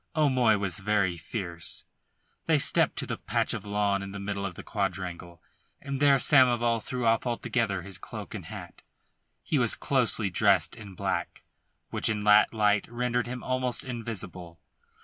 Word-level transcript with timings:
O'Moy 0.15 0.57
was 0.57 0.79
very 0.79 1.15
fierce. 1.15 1.85
They 2.47 2.57
stepped 2.57 2.95
to 2.97 3.05
the 3.05 3.17
patch 3.19 3.53
of 3.53 3.67
lawn 3.67 4.01
in 4.01 4.13
the 4.13 4.19
middle 4.19 4.47
of 4.47 4.55
the 4.55 4.63
quadrangle, 4.63 5.43
and 5.79 5.99
there 5.99 6.15
Samoval 6.17 6.79
threw 6.83 7.05
off 7.05 7.27
altogether 7.27 7.83
his 7.83 7.99
cloak 7.99 8.33
and 8.33 8.45
hat. 8.45 8.81
He 9.43 9.59
was 9.59 9.75
closely 9.75 10.31
dressed 10.31 10.75
in 10.75 10.95
black, 10.95 11.43
which 11.91 12.09
in 12.09 12.23
that 12.23 12.51
light 12.51 12.87
rendered 12.91 13.27
him 13.27 13.43
almost 13.43 13.83
invisible. 13.85 14.59